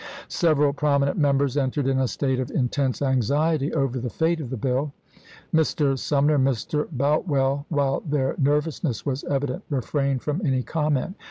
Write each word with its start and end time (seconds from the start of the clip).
Several 0.29 0.73
prominent 0.73 1.15
members 1.19 1.55
entered 1.55 1.85
in 1.85 1.99
a 1.99 2.07
state 2.07 2.39
of 2.39 2.49
intense 2.49 3.03
anxiety 3.03 3.71
over 3.71 3.99
the 3.99 4.09
fate 4.09 4.41
of 4.41 4.49
the 4.49 4.57
bill. 4.57 4.93
Mr. 5.53 5.95
Sum 5.95 6.25
ner 6.25 6.35
and 6.37 6.47
Mr. 6.47 6.89
Boutwell, 6.89 7.67
while 7.69 7.99
their 7.99 8.33
nervousness 8.39 9.05
was 9.05 9.23
evident, 9.25 9.61
refrained 9.69 10.23
from 10.23 10.43
any 10.43 10.63
comment. 10.63 11.17